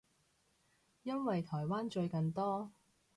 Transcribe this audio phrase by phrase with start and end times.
[1.03, 2.71] 因為台灣最近多